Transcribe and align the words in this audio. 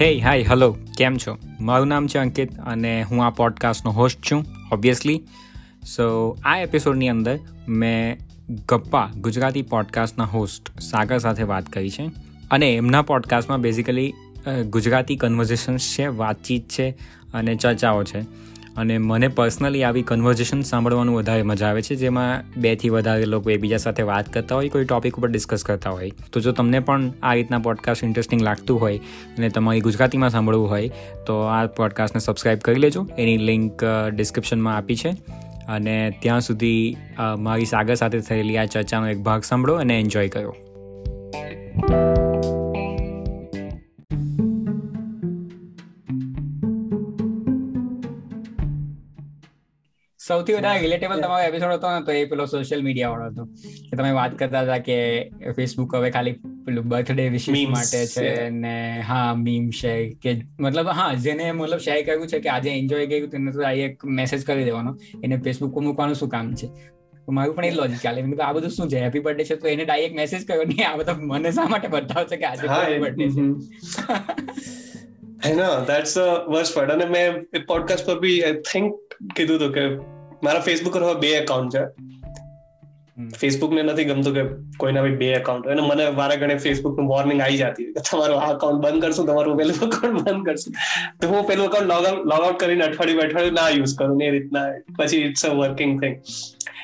હે 0.00 0.18
hi 0.18 0.42
hello 0.42 0.76
કેમ 0.98 1.16
છો? 1.16 1.38
મારું 1.60 1.86
નામ 1.86 2.06
છે 2.06 2.18
અંકિત 2.18 2.58
અને 2.58 3.02
હું 3.02 3.26
આ 3.26 3.30
પોડકાસ્ટનો 3.30 3.90
હોસ્ટ 3.90 4.30
છું 4.30 4.44
ઓબ્વિયસલી 4.72 5.22
સો 5.96 6.36
આ 6.44 6.58
એપિસોડની 6.58 7.08
અંદર 7.08 7.38
મેં 7.68 8.18
ગપ્પા, 8.68 9.10
ગુજરાતી 9.20 9.62
પોડકાસ્ટના 9.62 10.24
હોસ્ટ 10.24 10.80
સાગર 10.80 11.18
સાથે 11.18 11.42
વાત 11.42 11.66
કરી 11.66 11.90
છે 11.90 12.06
અને 12.50 12.72
એમના 12.72 13.02
પોડકાસ્ટમાં 13.02 13.60
બેઝિકલી 13.60 14.12
ગુજરાતી 14.70 15.16
કન્વર્ઝેશન્સ 15.16 15.80
છે, 15.80 16.06
વાતચીત 16.06 16.68
છે 16.68 16.90
અને 17.34 17.54
ચર્ચાઓ 17.54 18.04
છે. 18.04 18.20
અને 18.76 18.98
મને 18.98 19.28
પર્સનલી 19.28 19.82
આવી 19.84 20.02
કન્વર્ઝેશન 20.02 20.60
સાંભળવાનું 20.60 21.16
વધારે 21.16 21.42
મજા 21.42 21.66
આવે 21.66 21.82
છે, 21.82 21.94
જેમાં 21.94 22.60
બેથી 22.60 22.88
વધારે 22.88 23.24
લોકો 23.24 23.50
એકબીજા 23.50 23.76
સાથે 23.76 24.02
વાત 24.02 24.32
કરતા 24.32 24.54
હોય, 24.54 24.68
કોઈ 24.68 24.84
ટોપિક 24.84 25.18
ઉપર 25.18 25.28
ડિસ્કસ 25.28 25.64
કરતા 25.64 25.90
હોય. 25.90 26.10
તો 26.32 26.40
જો 26.40 26.52
તમને 26.52 26.80
પણ 26.80 27.10
આ 27.22 27.34
રીતના 27.34 27.58
પોડકાસ્ટ 27.58 28.04
ઇન્ટરેસ્ટિંગ 28.04 28.42
લાગતું 28.42 28.80
હોય 28.80 28.98
અને 29.38 29.48
તમારી 29.48 29.80
ગુજરાતીમાં 29.80 30.30
સાંભળવું 30.30 30.70
હોય, 30.70 30.90
તો 31.26 31.40
આ 31.40 31.66
પોડકાસ્ટને 31.66 32.20
સબસ્ક્રાઈબ 32.20 32.58
કરી 32.58 32.80
લેજો. 32.80 33.06
એની 33.18 33.36
લિંક 33.36 33.84
ડિસ્ક્રિપ્શનમાં 34.14 34.76
આપી 34.76 34.96
છે. 34.96 35.14
અને 35.68 36.18
ત્યાં 36.22 36.40
સુધી 36.40 36.96
મારી 37.38 37.64
સાગર 37.64 37.94
સાથે 37.94 38.20
થયેલી 38.20 38.56
આ 38.56 38.64
ચર્ચાનો 38.64 39.08
એક 39.08 39.18
ભાગ 39.18 39.42
સાંભળો 39.42 39.74
અને 39.74 40.00
એન્જોય 40.00 40.28
કરો. 40.28 40.56
સૌથી 50.30 50.52
વધારે 50.52 50.80
રિલેટેબલ 50.80 51.20
તમારો 51.20 51.44
એપિસોડ 51.44 51.72
હતો 51.72 51.88
ને 51.98 52.04
તો 52.06 52.12
એ 52.12 52.24
પેલો 52.24 52.44
સોશિયલ 52.44 52.82
મીડિયા 52.82 53.08
વાળો 53.08 53.26
હતો. 53.30 53.44
કે 53.90 53.96
તમે 53.96 54.10
વાત 54.10 54.38
કરતા 54.38 54.60
હતા 54.60 54.78
કે 54.78 54.96
ફેસબુક 55.56 55.94
હવે 55.94 56.10
ખાલી 56.10 56.32
પેલું 56.66 56.88
બર્થડે 56.88 57.28
વિશિસ 57.28 57.68
માટે 57.68 58.06
છે 58.06 58.50
ને 58.50 59.00
હા 59.06 59.34
મીમ 59.34 59.70
છે 59.70 60.10
કે 60.22 60.36
મતલબ 60.60 60.88
હા 60.88 61.14
જેને 61.14 61.52
મતલબ 61.52 61.78
શેર 61.78 62.06
કર્યું 62.06 62.26
છે 62.26 62.38
કે 62.38 62.48
આજે 62.48 62.70
એન્જોય 62.70 63.06
કર્યું 63.06 63.28
તેને 63.28 63.52
તો 63.52 63.62
આ 63.62 63.70
એક 63.70 64.04
મેસેજ 64.04 64.44
કરી 64.44 64.64
દેવાનો 64.64 64.96
એને 65.24 65.36
ફેસબુક 65.36 65.74
પર 65.74 65.82
મૂકવાનું 65.82 66.14
શું 66.14 66.28
કામ 66.28 66.54
છે? 66.54 66.68
મારું 67.28 67.54
પણ 67.54 67.64
એ 67.64 67.70
લોજિક 67.70 67.98
ચાલે. 67.98 68.22
મેં 68.22 68.46
આ 68.46 68.52
બધું 68.52 68.70
શું 68.70 68.88
છે? 68.88 68.98
હેપી 69.00 69.18
બર્થડે 69.18 69.44
છે? 69.44 69.56
તો 69.56 69.68
એને 69.68 69.84
ડાયરેક્ટ 69.84 70.16
મેસેજ 70.16 70.46
કર્યો 70.46 70.62
નહીં 70.62 70.88
આ 70.88 70.96
બધા 70.96 71.14
મને 71.18 71.50
શા 71.50 71.66
માટે 71.68 71.88
બતાવશે 71.88 72.36
કે 72.36 72.44
આજે 72.44 72.68
હેપી 72.68 72.98
બર્થડે 72.98 73.28
છે? 73.28 73.44
I 75.48 75.52
know 75.52 75.72
that's 75.88 76.12
the 76.14 76.28
worst 76.54 76.72
part. 76.76 76.90
અને 76.92 77.04
મેં 77.04 77.42
પોડકાસ્ટ 77.66 78.06
પર 78.06 78.18
બી 78.18 78.42
આઈ 78.42 78.52
થિંક 78.52 78.94
કીધું 79.36 79.56
હતું 79.56 79.72
કે 79.74 80.19
મારા 80.42 80.60
ફેસબુક 80.60 80.96
પર 80.98 81.18
બે 81.24 81.30
એકાઉન્ટ 81.40 81.76
છે. 81.76 81.84
ફેસબુક 83.40 83.72
ને 83.76 83.82
નથી 83.82 84.04
ગમતું 84.04 84.34
કે 84.34 84.42
કોઈના 84.78 85.02
બી 85.02 85.16
બે 85.22 85.26
એકાઉન્ટ 85.38 85.66
અને 85.72 85.82
મને 85.88 86.04
વારે 86.18 86.36
ઘણે 86.36 86.54
ફેસબુકનું 86.66 87.08
વોર્નિંગ 87.08 87.40
આવી 87.40 87.58
જતી 87.58 87.88
કે 87.96 88.04
તમારું 88.10 88.38
આ 88.42 88.52
એકાઉન્ટ 88.54 88.80
બંધ 88.84 89.02
કરશું 89.04 89.26
તમારું 89.26 89.58
પેલું 89.58 89.82
એકાઉન્ટ 89.88 90.22
બંધ 90.22 90.46
કરશું. 90.46 90.72
તો 91.20 91.28
હું 91.28 91.44
પેલું 91.46 91.66
account 91.66 91.88
log 91.88 92.06
out 92.06 92.24
log 92.24 92.46
out 92.46 92.58
કરીને 92.60 92.84
અઠવાડિયું 92.84 93.22
અઠવાડિયું 93.24 93.54
ના 93.54 93.68
યુઝ 93.68 93.94
કરું 93.98 94.22
એ 94.22 94.30
રીતના 94.30 94.64
પછી 94.98 95.20
ઇટ્સ 95.24 95.44
અ 95.46 95.52
વર્કિંગ 95.54 95.92
થિંગ 96.00 96.16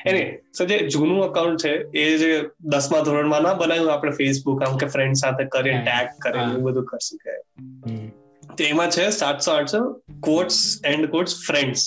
એને 0.05 0.21
સો 0.57 0.65
જે 0.65 0.77
જૂનું 0.87 1.23
અકાઉન્ટ 1.23 1.65
છે 1.65 1.73
એ 2.03 2.05
જે 2.17 2.31
દસમા 2.65 3.01
ધોરણમાં 3.01 3.41
ના 3.41 3.53
બનાવ્યું 3.53 3.93
આપણે 3.93 4.11
ફેસબુક 4.11 4.63
આમ 4.63 4.77
કે 4.77 4.85
ફ્રેન્ડ 4.85 5.15
સાથે 5.15 5.43
કરીને 5.47 5.81
ટેગ 5.81 6.07
કરીને 6.27 6.53
એવું 6.53 6.63
બધું 6.63 6.85
કરશું 6.85 7.17
કે. 7.17 7.33
તો 8.57 8.63
એમાં 8.63 8.89
છે 8.89 9.09
સાતસો 9.09 9.51
આઠસો 9.51 9.81
quotes 10.19 10.59
and 10.85 11.09
quotes 11.09 11.33
friends 11.47 11.83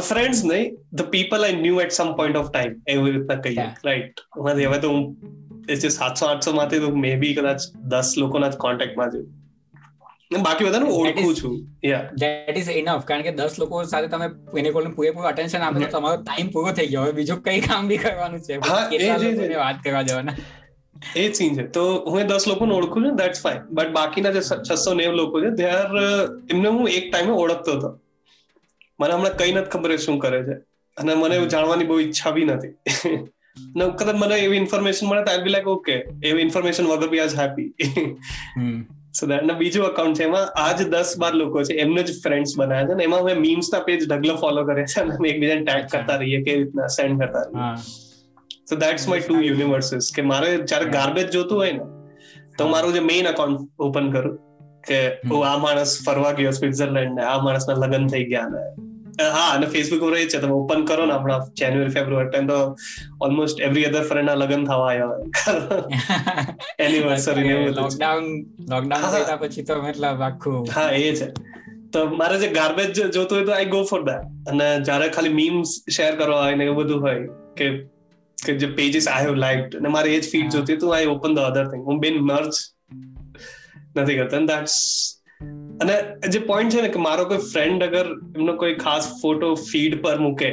friends 0.00 0.44
નહીં 0.44 0.76
the 0.94 1.02
people 1.02 1.44
I 1.44 1.52
knew 1.52 1.80
at 1.80 1.92
some 1.92 2.12
point 2.12 2.36
of 2.36 2.50
time 2.50 2.76
એવી 2.88 3.10
રીતના 3.10 3.36
કહીએ 3.36 3.66
રાઈટ 3.84 4.24
એમાંથી 4.38 4.64
હવે 4.64 4.78
તો 4.78 4.88
હું 4.88 5.04
જે 5.66 5.88
સાતસો 5.88 6.26
આઠસો 6.26 6.52
માંથી 6.52 6.78
તો 6.78 6.94
મે 6.96 7.16
બી 7.16 7.34
કદાચ 7.34 7.60
દસ 7.76 8.14
લોકોના 8.18 8.48
જ 8.48 8.56
કોન્ટેક્ટમાં 8.56 9.10
છું 9.10 9.26
બાકી 10.42 10.64
બધાને 10.64 10.90
ઓળખું 10.90 11.34
છું 11.34 11.54
ધેટ 12.16 12.56
ઇઝ 12.56 12.68
ઇનફ 12.68 13.04
કારણ 13.04 13.22
કે 13.22 13.30
દસ 13.30 13.58
લોકો 13.58 13.84
સાથે 13.84 14.06
તમે 14.06 14.26
એને 14.60 14.70
કોઈને 14.70 14.90
પૂરેપૂરું 14.90 15.28
અટેન્શન 15.28 15.60
આપો 15.60 15.80
તો 15.80 15.88
તમારો 15.98 16.22
ટાઈમ 16.22 16.48
પૂરો 16.48 16.72
થઈ 16.72 16.86
ગયો. 16.86 17.02
હવે 17.02 17.12
બીજું 17.12 17.42
કઈ 17.42 17.60
કામ 17.60 17.88
બી 17.88 17.96
કરવાનું 17.96 18.40
છે? 18.40 18.58
કેટલા 18.90 19.58
વાત 19.58 19.76
કરવા 19.84 20.02
જવાના? 20.02 20.34
એ 21.16 21.32
સીન 21.32 21.56
છે. 21.56 21.66
તો 21.66 21.84
હું 22.06 22.26
દસ 22.26 22.48
લોકોને 22.48 22.74
ઓળખું 22.74 23.06
છું 23.06 23.16
દેટ્સ 23.16 23.40
ફાઇન 23.42 23.62
બટ 23.70 23.90
બાકીના 23.90 24.30
જે 24.30 24.40
છસો 24.40 24.94
નેવ 24.94 25.12
લોકો 25.12 25.40
છે 25.40 25.50
દે 25.50 25.70
આર 25.70 25.88
એમને 26.50 26.68
હું 26.68 26.88
એક 26.88 27.12
ટાઈમે 27.12 27.32
ઓળખતો 27.32 27.72
હતો. 27.72 27.90
મને 28.98 29.12
હમણાં 29.12 29.36
કઈ 29.36 29.52
નથી 29.52 29.70
ખબર 29.70 29.92
શું 29.98 30.18
કરે 30.20 30.40
છે. 30.44 30.54
અને 30.96 31.14
મને 31.14 31.36
જાણવાની 31.46 31.86
બહુ 31.86 31.98
ઈચ્છા 32.00 32.32
બી 32.32 32.46
નથી. 32.46 32.74
કદાચ 33.96 34.16
મને 34.16 34.36
એવી 34.38 34.58
ઇન્ફોર્મેશન 34.58 35.08
મળે 35.08 35.24
તો 35.24 35.32
આઈ 35.32 35.44
બી 35.44 35.54
લાઈક 35.54 35.68
ઓકે 35.68 35.96
એવી 36.22 36.44
ઇન્ફોર્મેશન 36.44 36.86
વગર 36.86 37.08
બી 37.08 37.20
આજ 37.20 37.34
હેપી 37.36 37.68
સો 39.12 39.26
દેટ 39.26 39.52
બીજું 39.60 39.86
અકાઉન્ટ 39.86 40.16
છે 40.16 40.24
એમાં 40.24 40.48
આજ 40.56 40.82
દસ 40.86 41.14
બાર 41.16 41.32
લોકો 41.34 41.64
છે 41.64 41.78
એમને 41.84 42.02
જ 42.02 42.16
ફ્રેન્ડ્સ 42.22 42.56
બનાવ્યા 42.56 42.88
છે 42.88 42.94
ને 42.94 43.04
એમાં 43.04 43.22
અમે 43.26 43.34
મીમ્સ 43.36 43.68
ના 43.68 43.82
પેજ 43.82 44.00
ઢગલો 44.04 44.36
ફોલો 44.38 44.64
કરે 44.64 44.84
છે 44.86 45.00
અને 45.02 45.30
એકબીજાને 45.32 45.64
ટેગ 45.64 45.88
કરતા 45.92 46.18
રહીએ 46.18 46.40
કેવી 46.42 46.60
રીતના 46.60 46.88
સેન્ડ 46.90 47.20
કરતા 47.20 47.44
રહીએ. 47.44 47.64
So 48.68 48.76
that's 48.76 49.06
my 49.08 49.22
two 49.22 49.36
universes 49.42 50.10
કે 50.12 50.24
મારે 50.24 50.50
જ્યારે 50.62 50.90
ગાર્બેજ 50.90 51.28
જોતું 51.30 51.58
હોય 51.58 51.74
ને 51.74 51.84
તો 52.58 52.68
મારું 52.68 52.94
જે 52.94 53.02
મેઇન 53.02 53.26
અકાઉન્ટ 53.26 53.60
ઓપન 53.80 54.06
કરું. 54.12 54.36
કે 54.88 54.98
ઓ 55.30 55.40
આ 55.44 55.56
માણસ 55.58 55.94
ફરવા 56.04 56.34
ગયો 56.34 56.52
સ્વિટ્ઝરલેન્ડ 56.52 57.14
ને 57.14 57.24
આ 57.26 57.38
માણસના 57.40 57.80
લગ્ન 57.82 58.06
થઈ 58.08 58.24
ગયા 58.26 58.50
ને. 58.50 58.62
હા 59.28 59.46
અને 59.52 59.66
ફેસબુક 59.68 60.02
ઉપર 60.02 60.16
છે 60.26 60.38
તમે 60.38 60.54
ઓપન 60.54 60.84
કરો 60.84 61.06
ને 61.06 61.14
હમણાં 61.14 61.46
જાન્યુઆરી 61.54 61.94
ફેબ્રુઆરી 61.94 62.30
ટાઈમ 62.30 62.48
તો 62.48 62.58
ઓલમોસ્ટ 63.20 63.60
એવરી 63.60 63.86
અધર 63.86 64.04
ફ્રેન્ડ 64.04 64.30
ના 64.30 64.36
લગ્ન 64.36 64.64
થવા 64.64 64.84
આવ્યા 64.84 66.44
એનિવર્સરી 66.78 67.46
ને 67.48 67.54
એવું 67.56 67.74
લોકડાઉન 67.80 68.26
લોકડાઉન 68.68 69.40
પછી 69.42 69.64
તો 69.64 69.78
મતલબ 69.82 70.22
આખું 70.22 70.70
હા 70.70 70.88
એ 71.00 71.12
છે. 71.14 71.28
તો 71.90 72.06
મારે 72.14 72.38
જે 72.38 72.48
ગાર્બેજ 72.52 72.88
જોતું 72.96 73.28
હોય 73.32 73.46
તો 73.46 73.52
આઈ 73.52 73.70
ગો 73.70 73.82
ફોર 73.84 74.00
દેટ 74.04 74.24
અને 74.48 74.66
જયારે 74.82 75.06
ખાલી 75.10 75.34
મીમ્સ 75.34 75.70
શેર 75.90 76.10
કરવા 76.16 76.40
હોય 76.42 76.56
ને 76.56 76.66
એવું 76.66 76.80
બધું 76.82 77.00
હોય 77.00 77.22
કે 77.56 77.68
કે 78.38 78.56
જે 78.56 78.68
પેજીસ 78.74 79.06
આઈ 79.08 79.26
હેવ 79.26 79.38
લાઈક 79.38 79.78
અને 79.78 79.88
મારે 79.90 80.10
એ 80.10 80.18
જ 80.18 80.32
ફીડ 80.32 80.50
જોતી 80.52 80.78
તો 80.78 80.92
I 80.92 81.08
open 81.14 81.34
the 81.34 81.46
other 81.46 81.64
thing 81.68 81.84
હું 81.84 82.00
બેન 82.00 82.18
મર્જ 82.22 82.60
નથી 83.98 84.16
કરતા. 84.16 84.44
દેટ્સ 84.50 84.76
અને 85.82 85.94
જે 86.28 86.38
પોઈન્ટ 86.46 86.72
છે 86.74 86.80
ને 86.82 86.88
કે 86.88 87.00
મારો 87.00 87.24
કોઈ 87.24 87.44
ફ્રેન્ડ 87.52 87.84
અગર 87.84 88.06
એમનો 88.36 88.56
કોઈ 88.56 88.74
ખાસ 88.76 89.10
ફોટો 89.22 89.54
ફીડ 89.70 90.00
પર 90.02 90.18
મૂકે 90.18 90.50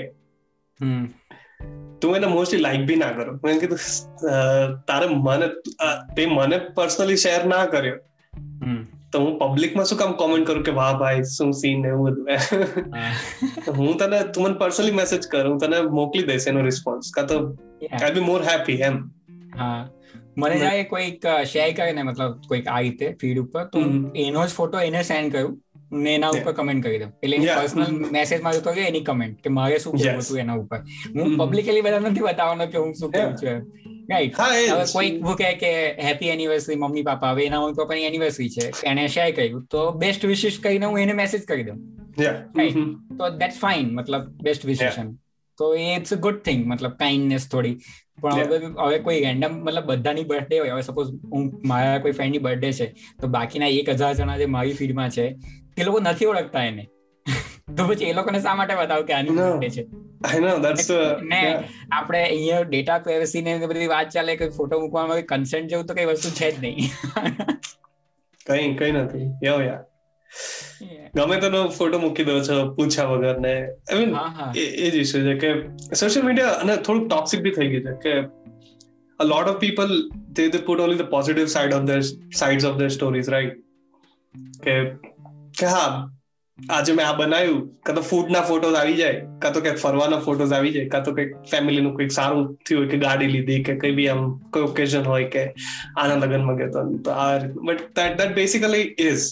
તું 2.02 2.16
એને 2.16 2.28
મોસ્ટલી 2.28 2.62
લાઈક 2.62 2.84
બી 2.88 2.96
ના 2.96 3.12
કરો. 3.12 3.32
મેં 3.44 3.60
કીધું 3.60 3.80
તારે 4.88 5.08
મને 5.12 5.48
તે 6.18 6.26
મને 6.26 6.58
પર્સનલી 6.76 7.18
શેર 7.18 7.42
ના 7.46 7.66
કર્યો. 7.66 7.98
તો 9.12 9.20
હું 9.20 9.34
પબ્લિકમાં 9.40 9.86
શું 9.86 10.00
કામ 10.00 10.14
કોમેન્ટ 10.14 10.48
કરું 10.48 10.64
કે 10.64 10.72
વાહ 10.72 10.94
ભાઈ 11.00 11.24
શું 11.24 11.52
સીન 11.54 11.86
એવું 11.86 12.06
બધું. 12.06 12.28
હું. 13.78 13.98
તને 13.98 14.20
તું 14.34 14.44
મને 14.44 14.58
પર્સનલી 14.58 14.92
મેસેજ 14.92 15.28
કર 15.28 15.46
હું 15.48 15.60
તને 15.60 15.82
મોકલી 16.00 16.24
દઈશ 16.24 16.48
એનો 16.48 16.62
રિસ્પોન્સ 16.62 17.12
કા 17.16 17.26
તો 17.26 17.38
આઈ 18.02 18.14
બી 18.14 18.26
મોર 18.30 18.42
હેપી 18.44 18.80
એમ. 18.90 18.98
હા. 19.58 19.78
મને 20.38 20.58
જાય 20.60 20.84
કોઈક 20.84 21.26
શેર 21.52 21.74
કરે 21.74 21.92
ને 21.92 22.04
મતલબ 22.04 22.34
કોઈક 22.48 22.68
આ 22.68 22.80
રીતે 22.80 23.14
ફીડ 23.22 23.40
ઉપર 23.40 23.64
તો 23.66 23.80
એનો 24.16 24.48
જ 24.48 24.50
ફોટો 24.52 24.80
એને 24.80 25.04
સેન્ડ 25.04 25.32
કર્યું 25.32 25.62
ને 25.92 26.14
એના 26.16 26.30
ઉપર 26.30 26.52
કમેન્ટ 26.52 26.84
કરી 26.84 27.00
દઉં. 27.00 27.12
એટલે 27.24 27.38
પર્સનલ 27.56 28.06
મેસેજમાં 28.12 28.54
જતો 28.54 28.72
એની 28.84 29.02
કમેન્ટ 29.02 29.42
કે 29.42 29.50
મારે 29.50 29.80
શું 29.80 29.94
કેવું 29.94 30.22
હતું 30.22 30.40
એના 30.40 30.54
ઉપર. 30.54 30.80
હું 31.16 31.38
પબ્લિકલી 31.38 31.82
બધા 31.82 32.00
નથી 32.00 32.22
બતાવવાનો 32.22 32.66
કે 32.68 32.78
હું 32.78 32.94
શું 32.94 33.12
કેવું 33.12 33.36
છું 33.36 33.58
રાઈટ 34.12 34.40
હવે 34.40 34.86
કોઈ 34.94 35.12
ભૂકે 35.20 35.52
કે 35.54 35.72
હેપી 36.02 36.28
એનિવર્સરી 36.28 36.76
મમ્મી 36.76 37.04
પાપા 37.04 37.32
હવે 37.32 37.46
એના 37.46 37.62
મમ્મી 37.62 37.74
પપ્પાની 37.74 38.04
એનિવર્સરી 38.04 38.50
છે. 38.50 38.72
એને 38.86 39.08
શેર 39.08 39.32
કર્યું. 39.32 39.64
તો 39.66 39.92
બેસ્ટ 39.92 40.26
વિશેષ 40.26 40.60
કરીને 40.60 40.86
હું 40.86 41.00
એને 41.00 41.14
મેસેજ 41.14 41.44
કરી 41.44 41.64
દઉં. 41.64 41.80
તો 43.18 43.30
દેટ્સ 43.38 43.58
ફાઇન 43.60 43.94
મતલબ 43.94 44.24
બેસ્ટ 44.44 44.66
વિશેષન 44.66 45.08
તો 45.58 45.76
ઇટ્સ 45.76 46.14
અ 46.14 46.16
ગુડ 46.16 46.42
થિંગ 46.42 46.66
મતલબ 46.68 46.92
કાઇન્ડનેસ 46.92 47.50
થોડી. 47.50 47.76
પણ 48.22 48.34
હવે 48.34 48.58
હવે 48.80 49.00
કોઈ 49.00 49.20
રેન્ડમ 49.22 49.54
મતલબ 49.64 49.86
બધાની 49.86 50.24
બર્થડે 50.24 50.60
હોય. 50.60 50.70
હવે 50.70 50.82
સપોઝ 50.82 51.14
હું 51.24 51.62
મારા 51.66 51.98
કોઈ 51.98 52.12
ફ્રેન્ડની 52.12 52.38
બર્થડે 52.38 52.72
છે 52.72 52.88
તો 53.22 53.28
બાકીના 53.28 53.68
એક 53.68 53.90
હજાર 53.90 54.14
જણા 54.14 54.38
જે 54.38 54.46
મારી 54.46 54.74
ફીડમાં 54.74 55.10
છે 55.10 55.32
તે 55.78 55.84
લોકો 55.84 56.00
નથી 56.00 56.26
ઓળખતા 56.26 56.64
એને. 56.64 56.88
તો 57.78 57.88
પછી 57.88 58.06
એ 58.06 58.14
લોકોને 58.14 58.40
શા 58.40 58.56
માટે 58.56 58.76
બતાવું 58.76 59.06
કે 59.06 59.14
આની 59.14 59.30
બર્થડે 59.30 59.70
છે? 59.70 59.88
ને 61.24 61.42
આપણે 61.92 62.24
અહીંયા 62.24 62.62
ડેટા 62.62 63.00
પ્રાઇવસી 63.00 63.42
ને 63.42 63.58
બધી 63.66 63.88
વાત 63.88 64.10
ચાલે 64.10 64.36
કે 64.36 64.50
ફોટો 64.50 64.80
મૂકવામાં 64.80 65.22
કન્સેન્ટ 65.22 65.70
જેવું 65.70 65.86
તો 65.86 65.94
કઈ 65.94 66.06
વસ્તુ 66.06 66.30
છે 66.30 66.52
જ 66.52 66.60
નહીં. 66.60 66.90
કઈ 68.46 68.74
કઈ 68.76 68.92
નથી. 68.92 69.28
યો 69.44 69.62
યાર 69.62 69.84
ગમે 71.16 71.38
તેનો 71.40 71.68
ફોટો 71.70 72.00
મૂકી 72.00 72.24
દો 72.24 72.40
છો 72.44 72.58
પૂછ્યા 72.74 73.06
વગર 73.06 73.40
ને. 73.40 73.54
આઈ 73.92 74.06
મીન 74.06 74.16
એ 74.56 74.90
જ 74.92 74.96
ઇશ્યુ 74.96 75.24
છે 75.30 75.36
કે 75.44 75.52
સોશિયલ 75.96 76.26
મીડિયા 76.26 76.58
અને 76.62 76.76
થોડુંક 76.78 77.08
ટોક્સિક 77.10 77.42
બી 77.42 77.52
થઈ 77.52 77.70
ગયું 77.70 78.02
છે 78.02 78.10
કે 78.10 78.16
a 79.20 79.24
lot 79.24 79.48
of 79.48 79.60
people 79.60 79.96
they 80.32 80.50
they 80.50 80.58
put 80.58 80.80
only 80.80 80.98
the 80.98 81.10
positive 81.10 81.46
side 81.46 81.74
of 81.74 81.86
their 81.86 82.02
sides 82.36 82.66
of 82.66 82.78
their 82.78 82.90
stories 82.90 83.30
right 83.30 83.64
કે 84.64 84.76
કે 85.60 85.66
હા 85.66 85.88
આજે 86.60 86.94
મેં 86.94 87.06
આ 87.08 87.14
બનાવ્યું 87.14 87.62
કાં 87.84 87.96
તો 87.96 88.02
ફૂડ 88.02 88.30
ના 88.30 88.42
ફોટોઝ 88.42 88.76
આવી 88.76 88.94
જાય 88.94 89.22
કાં 89.40 89.54
તો 89.54 89.62
કંઈક 89.62 89.76
ફરવાના 89.76 90.20
ફોટોઝ 90.20 90.54
આવી 90.54 90.72
જાય 90.72 90.88
કાં 90.88 91.04
તો 91.04 91.14
કંઈક 91.14 91.34
ફેમિલીનું 91.52 91.96
કંઈક 91.96 92.12
સારું 92.12 92.46
થયું 92.66 92.84
હોય 92.84 92.92
કે 92.92 92.98
ગાડી 92.98 93.28
લીધી 93.28 93.64
કે 93.64 93.76
કઈ 93.76 93.92
બી 93.92 94.08
આમ 94.08 94.22
કોઈ 94.50 94.62
ઓકેઝન 94.62 95.04
હોય 95.04 95.24
કે 95.30 95.44
આના 95.98 96.16
લગ્નમાં 96.16 96.56
ગયો 96.56 96.86
તો 97.00 97.12
આ 97.12 97.32
but 97.40 97.90
that 97.96 98.18
that 98.18 98.36
basically 98.36 98.86
is 99.00 99.26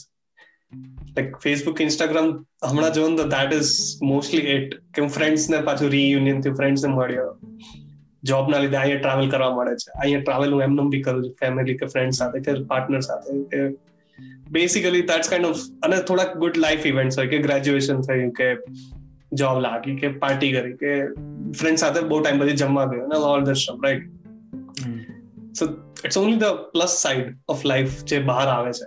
like 1.17 1.37
Facebook 1.37 1.81
Instagram 1.81 2.45
હમણાં 2.63 2.93
જોઉં 2.93 3.17
તો 3.17 3.23
દેટ 3.23 3.53
ઇઝ 3.53 3.71
મોસ્ટલી 4.01 4.41
ઇટ 4.41 4.75
કે 4.93 5.01
હું 5.01 5.09
ફ્રેન્ડ્સને 5.09 5.61
પાછું 5.61 5.89
રીયુનિયનથી 5.89 6.49
ફ્રેન્ડ્સ 6.49 6.85
ને 6.85 6.93
મળ્યો. 6.93 7.37
જોબ 8.23 8.49
ના 8.49 8.59
લીધે 8.59 8.77
અહીંયા 8.77 8.99
ટ્રાવેલ 8.99 9.29
કરવા 9.29 9.55
મળે 9.55 9.75
છે. 9.75 9.99
અહીંયા 9.99 10.21
ટ્રાવેલ 10.21 10.53
હું 10.53 10.61
એમનું 10.61 10.89
બી 10.89 11.01
કરું 11.01 11.23
છું 11.23 11.35
ફેમિલી 11.39 11.77
કે 11.77 11.85
ફ્રેન્ડ 11.85 12.13
સાથે 12.13 12.39
કે 12.39 12.53
પાર્ટનર 12.53 12.99
સાથે. 12.99 13.43
કે 13.43 13.75
બેસિકલી 14.51 15.01
દેટ્સ 15.01 15.29
કાઇન્ડ 15.29 15.45
ઓફ 15.45 15.57
અને 15.83 15.97
થોડાક 16.01 16.37
ગુડ 16.37 16.57
લાઈફ 16.57 16.85
ઇવેન્ટ્સ 16.85 17.19
હોય 17.19 17.27
કે 17.27 17.37
ગ્રેજ્યુએશન 17.37 18.01
થયું 18.01 18.31
કે 18.31 18.49
જોબ 19.33 19.59
લાગી 19.59 19.95
કે 19.95 20.07
પાર્ટી 20.07 20.51
કરી 20.51 20.73
કે 20.73 21.05
ફ્રેન્ડ 21.59 21.77
સાથે 21.77 22.01
બહુ 22.01 22.21
ટાઈમ 22.21 22.39
પછી 22.39 22.51
જમવા 22.51 22.85
ગયો 22.85 23.05
અને 23.05 23.15
all 23.15 23.43
the 23.43 23.49
stuff 23.49 23.83
right 23.83 24.03
so 25.55 25.65
it's 26.05 26.17
only 26.17 26.35
the 26.35 26.43
plus 26.43 26.89
side 26.89 27.37
of 27.49 27.65
life 27.65 28.03
જે 28.03 28.19
બહાર 28.19 28.47
આવે 28.47 28.71
છે. 28.71 28.85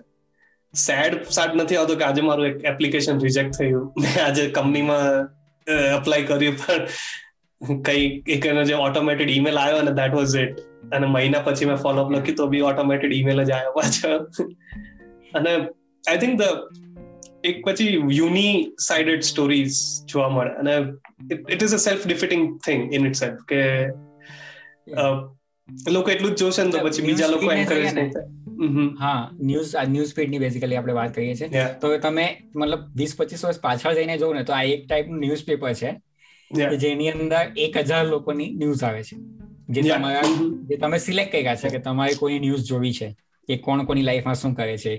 સેડ 0.77 1.17
સાડ 1.31 1.57
નથી 1.57 1.77
આવતો 1.77 1.97
કે 1.97 2.05
આજે 2.05 2.23
મારું 2.23 2.47
એક 2.47 2.65
એપ્લિકેશન 2.65 3.21
રિજેક્ટ 3.21 3.59
થયું. 3.59 3.85
મેં 3.99 4.25
આજે 4.25 4.47
કંપનીમાં 4.51 5.29
અપ્લાય 5.97 6.23
કર્યું 6.23 6.57
પણ 6.63 7.83
કઈ 7.83 8.07
એક 8.29 8.47
જે 8.65 8.75
ઓટોમેટેડ 8.75 9.31
ઈમેલ 9.31 9.59
આવ્યો 9.59 9.77
અને 9.77 9.93
દેટ 9.93 10.15
વોઝ 10.15 10.37
ઇટ 10.37 10.59
અને 10.93 11.07
મહિના 11.07 11.41
પછી 11.41 11.65
મેં 11.65 11.77
ફોલોઅપ 11.77 12.11
લખ્યું 12.13 12.37
તો 12.37 12.47
બી 12.47 12.61
ઓટોમેટેડ 12.71 13.13
ઈમેલ 13.13 13.45
જ 13.45 13.51
આવ્યો 13.51 13.73
પાછો. 13.73 14.11
અને 15.35 15.55
આઈ 16.05 16.19
થિંક 16.19 16.35
ધ 16.41 16.45
એક 17.45 17.65
પછી 17.67 18.03
યુની 18.11 18.53
સાઇડેડ 18.81 19.23
સ્ટોરીઝ 19.23 19.75
જોવા 20.09 20.29
મળે. 20.29 20.53
અને 20.55 20.73
it 21.53 21.63
is 21.63 21.75
a 21.75 21.77
self 21.77 22.07
defeating 22.07 22.45
thing 22.67 22.95
in 22.95 23.07
itself 23.17 23.45
કે 23.45 23.61
લોકો 25.91 26.11
એટલું 26.11 26.35
જ 26.35 26.39
જોશે 26.39 26.63
ને 26.63 26.71
તો 26.71 26.79
પછી 26.79 27.03
બીજા 27.03 27.27
લોકો 27.27 27.53
એન્કરેજ 27.53 27.95
નહીં 27.95 28.11
થાય. 28.11 28.29
હા. 29.01 29.31
ન્યૂઝ 29.41 29.77
આ 29.77 29.85
ન્યૂઝ 29.85 30.15
ફીડની 30.15 30.39
બેસિકલી 30.39 30.77
આપણે 30.77 30.93
વાત 30.93 31.15
કરીએ 31.15 31.35
છીએ. 31.35 31.49
તો 31.81 31.99
તમે 31.99 32.43
મતલબ 32.57 32.79
વીસ 32.97 33.17
પચીસ 33.17 33.45
વર્ષ 33.45 33.61
પાછળ 33.61 33.95
જઈને 33.95 34.19
જોવો 34.19 34.35
ને 34.35 34.45
તો 34.45 34.53
આ 34.53 34.63
એક 34.63 34.87
ટાઈપનું 34.89 35.21
ન્યૂઝપેપર 35.21 35.73
છે 35.73 35.91
જેની 36.77 37.11
અંદર 37.11 37.53
એક 37.57 37.77
હજાર 37.77 38.07
લોકોની 38.07 38.51
ન્યૂઝ 38.51 38.85
આવે 38.85 39.03
છે. 39.03 39.17
જે 39.69 39.83
તમારા 39.95 40.23
જે 40.69 40.77
તમે 40.77 40.99
સિલેક્ટ 40.99 41.33
કર્યા 41.33 41.57
છે 41.57 41.69
કે 41.69 41.79
તમારે 41.79 42.15
કોઈ 42.15 42.39
ન્યૂઝ 42.39 42.65
જોવી 42.65 42.93
છે 42.93 43.17
કે 43.49 43.57
કોણ 43.57 43.85
કોની 43.85 44.03
લાઈફમાં 44.03 44.35
શું 44.35 44.55
કરે 44.55 44.77
છે. 44.79 44.97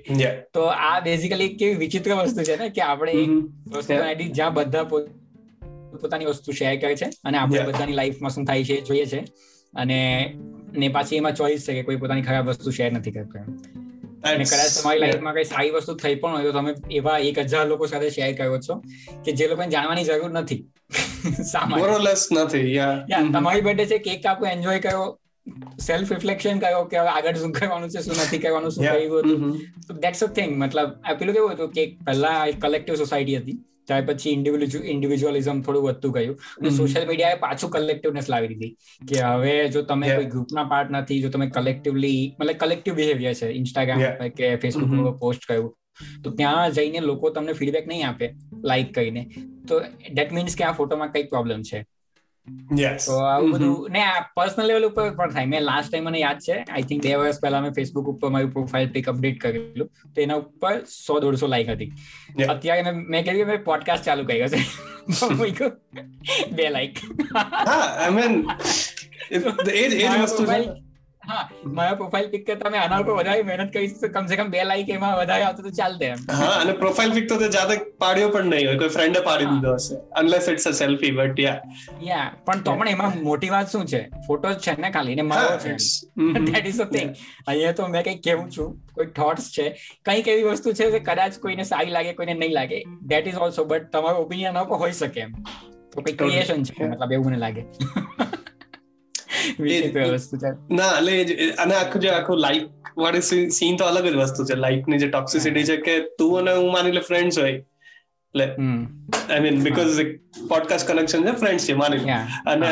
તો 0.54 0.62
આ 0.62 1.00
બેઝિકલી 1.00 1.50
કેવી 1.50 1.76
વિચિત્ર 1.76 2.16
વસ્તુ 2.16 2.44
છે 2.44 2.56
ને 2.56 2.70
કે 2.70 2.82
આપણે 2.82 3.14
વસ્તુ 3.72 4.24
જ્યાં 4.34 4.54
બધા 4.54 4.84
પોતાની 4.84 6.26
વસ્તુ 6.26 6.52
શેર 6.52 6.80
કરે 6.80 6.96
છે 6.96 7.06
અને 7.24 7.38
આપણે 7.38 7.62
બધાની 7.64 7.94
લાઈફમાં 7.94 8.32
શું 8.32 8.46
થાય 8.46 8.64
છે 8.64 8.82
જોઈએ 8.82 9.06
છે. 9.06 9.24
અને 9.78 10.36
ને 10.74 10.88
પાછી 10.88 11.16
એમાં 11.16 11.36
ચોઈસ 11.36 11.68
છે 11.68 11.74
કે 11.74 11.84
કોઈ 11.84 11.96
પોતાની 11.96 12.22
ખરાબ 12.22 12.50
વસ્તુ 12.50 12.72
શેર 12.72 12.94
નથી 12.94 13.12
કરતો. 13.12 13.40
અને 14.24 14.44
કદાચ 14.44 14.82
તમારી 14.82 15.00
લાઈફમાં 15.00 15.34
કઈ 15.34 15.44
સારી 15.44 15.70
વસ્તુ 15.70 15.96
થઈ 15.96 16.16
પણ 16.16 16.32
હોય 16.32 16.44
તો 16.44 16.52
તમે 16.52 16.76
એવા 16.92 17.18
એક 17.18 17.40
હજાર 17.40 17.68
લોકો 17.68 17.86
સાથે 17.86 18.10
શેર 18.10 18.38
કર્યો 18.38 18.60
છો 18.60 18.82
કે 19.26 19.32
જે 19.32 19.48
લોકોને 19.48 19.68
જાણવાની 19.68 20.04
જરૂર 20.04 20.32
નથી. 20.32 20.66
તમારી 23.34 23.62
બર્થડે 23.62 23.86
છે 23.86 23.98
કેક 23.98 24.24
કાપો 24.24 24.46
એન્જોય 24.46 24.80
કર્યો 24.80 25.20
સેલ્ફ 25.80 26.14
રિફ્લેક્શન 26.14 26.60
કર્યો 26.60 26.84
કે 26.84 26.98
હવે 26.98 27.08
આગળ 27.08 27.36
શું 27.36 27.52
કરવાનું 27.52 27.90
છે 27.90 28.02
શું 28.02 28.16
નથી 28.24 28.38
કરવાનું 28.38 28.72
શું 28.72 28.86
કર્યું 28.86 29.20
હતું. 29.20 29.62
દેટ્સ 30.00 30.24
અ 30.24 30.28
થિંગ 30.28 30.58
મતલબ 30.58 30.92
પેલું 31.20 31.34
કેવું 31.34 31.52
હતું 31.52 31.72
કે 31.72 31.98
પહેલા 32.06 32.48
કલેક્ટિવ 32.62 32.96
સોસાયટી 32.96 33.38
હતી. 33.38 33.60
ત્યાર 33.88 34.06
પછી 34.06 34.32
ઇન્ડિવિજ્યુઅલિઝમ 34.32 35.62
થોડું 35.62 35.84
વધતું 35.84 36.14
ગયું. 36.14 36.38
અને 36.60 36.70
સોશિયલ 36.72 37.08
મીડિયાએ 37.08 37.40
પાછું 37.40 37.72
કલેક્ટિવનેસ 37.72 38.30
લાવી 38.30 38.48
દીધી. 38.48 38.72
કે 39.08 39.20
હવે 39.22 39.56
જો 39.70 39.82
તમે 39.82 40.14
કોઈ 40.16 40.26
ગ્રુપના 40.26 40.64
પાર્ટ 40.66 40.92
નથી 40.92 41.20
જો 41.22 41.30
તમે 41.30 41.50
કલેક્ટિવલી 41.50 42.22
મતલબ 42.40 42.56
કલેક્ટિવ 42.58 42.96
બિહેવિયર 42.96 43.34
છે 43.34 43.52
ઇન્સ્ટાગ્રામ 43.56 44.32
કે 44.38 44.56
ફેસબુક 44.56 44.96
પર 44.96 45.18
પોસ્ટ 45.18 45.46
કર્યું 45.46 45.76
તો 46.24 46.32
ત્યાં 46.32 46.72
જઈને 46.72 47.00
લોકો 47.02 47.30
તમને 47.30 47.54
ફીડબેક 47.54 47.88
નહીં 47.88 48.08
આપે 48.08 48.26
લાઈક 48.64 48.90
કરીને. 48.96 49.24
તો 49.68 49.80
ડેટ 50.14 50.34
મીન્સ 50.34 50.56
કે 50.56 50.64
આ 50.64 50.72
ફોટોમાં 50.72 51.12
કઈ 51.12 51.24
પ્રોબ્લેમ 51.24 51.62
છે. 51.64 51.80
તો 53.06 53.16
આવું 53.30 53.50
બધું 53.52 53.90
ને 53.96 54.02
આ 54.04 54.22
પર્સનલ 54.38 54.68
લેવલ 54.72 54.86
ઉપર 54.90 55.06
પણ 55.20 55.32
થાય. 55.36 55.50
મેં 55.54 55.62
લાસ્ટ 55.70 55.90
ટાઈમ 55.92 56.06
મને 56.10 56.20
યાદ 56.22 56.40
છે 56.46 56.56
આઈ 56.56 56.86
થિંક 56.90 57.02
બે 57.06 57.14
વર્ષ 57.22 57.40
પહેલા 57.44 57.62
મેં 57.66 57.74
ફેસબુક 57.80 58.08
ઉપર 58.14 58.30
મારી 58.36 58.52
પ્રોફાઇલ 58.56 58.88
પિક 58.96 59.10
અપડેટ 59.14 59.38
કરેલું. 59.44 59.90
તો 60.16 60.18
એના 60.26 60.40
ઉપર 60.44 60.74
સો 60.96 61.20
દોઢસો 61.26 61.48
લાઈક 61.54 61.70
હતી. 61.76 61.92
અત્યારે 62.56 62.92
મેં 63.14 63.22
કહ્યું 63.30 63.48
મેં 63.52 63.64
પોડકાસ્ટ 63.70 64.04
ચાલુ 64.10 64.24
કર્યો 64.32 64.50
છે 64.50 64.60
બે 66.58 66.66
લાઈક 66.76 66.96
હા 67.36 67.80
આઈ 67.84 68.14
મીન 68.18 68.34
એ 69.32 69.86
જ 69.90 70.04
વસ્તુ 70.26 70.44
હા 71.30 71.44
મારા 71.78 71.98
પ્રોફાઇલ 72.02 72.28
પિક 72.34 72.44
કરતા 72.50 72.72
મેં 72.74 72.82
આના 72.82 73.00
ઉપર 73.04 73.16
વધારે 73.20 73.44
મહેનત 73.50 73.72
કરી 73.76 73.90
તો 74.02 74.10
કમ 74.16 74.52
બે 74.56 74.64
લાઈક 74.70 74.92
એમાં 74.98 75.16
વધારે 75.22 75.44
આવતો 75.48 75.66
તો 75.68 75.72
ચાલતે 75.80 76.06
એમ. 76.10 76.22
હા 76.42 76.52
અને 76.62 76.74
પ્રોફાઇલ 76.84 77.14
પિક 77.18 77.28
તો 77.32 77.38
તે 77.42 77.50
જાતે 77.56 77.74
પાડ્યો 78.04 78.30
પણ 78.36 78.52
નહીં 78.54 78.68
હોય. 78.70 78.80
કોઈ 78.82 78.94
ફ્રેન્ડે 78.96 79.22
પાડી 79.28 79.50
દીધો 79.54 79.76
હશે. 79.80 80.00
Unless 80.22 80.50
it's 80.54 80.68
a 80.72 80.74
selfie 80.82 81.14
but 81.20 81.46
yeah 81.48 81.58
yeah 82.10 82.28
પણ 82.50 82.64
તો 82.68 82.76
પણ 82.82 82.94
એમાં 82.96 83.18
મોટી 83.30 83.52
વાત 83.56 83.76
શું 83.76 83.86
છે? 83.94 84.02
ફોટો 84.28 84.54
છે 84.68 84.76
ને 84.86 84.92
ખાલી 84.98 85.18
ને 85.22 85.28
મારો 85.32 85.56
છે. 85.66 85.76
ધેટ 86.50 86.72
ઇઝ 86.74 86.82
અ 86.86 86.90
થિંગ 86.96 87.16
અહીંયા 87.48 87.78
તો 87.82 87.88
મેં 87.96 88.08
કઈ 88.10 88.18
કેવું 88.28 88.52
છું. 88.58 88.70
કોઈ 88.98 89.10
થોટ્સ 89.22 89.50
છે? 89.58 89.68
કંઈક 90.06 90.28
એવી 90.36 90.48
વસ્તુ 90.52 90.76
છે 90.82 90.92
કે 90.98 91.02
કદાચ 91.10 91.40
કોઈને 91.48 91.66
સારી 91.72 91.96
લાગે 91.98 92.14
કોઈને 92.22 92.36
નહીં 92.44 92.56
લાગે. 92.60 92.78
ધેટ 93.14 93.34
ઇઝ 93.34 93.42
ઓલસો 93.48 93.66
બટ 93.74 93.92
તમારો 93.98 94.24
ઓપિનિયન 94.28 94.62
હોઈ 94.84 94.96
શકે 95.02 95.22
એમ. 95.28 95.36
તો 95.94 96.02
કઈ 96.08 96.16
ક્રિએશન 96.22 96.64
છે 96.70 96.88
મતલબ 96.88 97.12
એવું 97.20 97.30
મને 97.32 97.40
લાગે. 97.46 97.64
ના 100.80 100.92
એટલે 100.98 101.50
અને 101.58 101.76
આખું 101.76 102.02
જે 102.02 102.10
આખું 102.10 102.38
લાઈક 102.38 102.92
વાળી 102.98 103.50
સીન 103.52 103.78
તો 103.78 103.86
અલગ 103.86 104.06
જ 104.06 104.16
વસ્તુ 104.16 104.46
છે. 104.46 104.56
લાઈકની 104.56 104.98
જે 104.98 105.10
ટોક્સિસિટી 105.10 105.64
છે 105.64 105.78
કે 105.78 105.98
તું 106.20 106.38
અને 106.40 106.54
હું 106.54 106.72
માની 106.72 106.92
લે 106.92 107.04
ફ્રેન્ડ્સ 107.10 107.40
હોય. 107.40 107.58
એટલે 108.36 108.46
I 109.30 109.40
mean 109.40 109.64
because 109.64 110.00
podcast 110.48 110.92
connection 110.92 111.28
છે 111.28 111.36
ફ્રેન્ડ્સ 111.40 111.68
છે 111.68 111.74
માની 111.74 112.18
અને 112.46 112.68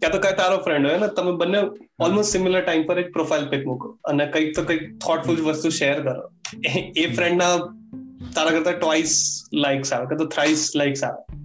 ક્યાં 0.00 0.12
તો 0.12 0.18
કઈ 0.18 0.36
તારો 0.36 0.58
ફ્રેન્ડ 0.58 0.90
હોય 0.90 0.98
ને 0.98 1.08
તમે 1.16 1.32
બંને 1.36 1.62
ઓલમોસ્ટ 2.00 2.32
સિમિલર 2.32 2.60
ટાઈમ 2.60 2.86
પર 2.90 2.98
એક 2.98 3.12
પ્રોફાઇલ 3.12 3.48
પિક 3.54 3.66
મૂકો 3.66 3.92
અને 4.04 4.26
કંઈક 4.26 4.54
તો 4.56 4.64
કંઈક 4.64 4.84
થોટફુલ 4.98 5.42
વસ્તુ 5.48 5.70
શેર 5.70 5.96
કરો. 6.00 6.22
એ 6.96 7.06
ફ્રેન્ડ 7.16 7.38
ના 7.38 7.56
તારા 8.34 8.50
કરતા 8.50 8.72
ટ્વાઇસ 8.72 9.16
લાઇક્સ 9.54 9.92
આવે 9.92 10.06
કે 10.06 10.16
તો 10.16 10.26
થ્રાઇસ 10.26 10.70
લાઇક્સ 10.76 11.04
આવે. 11.04 11.35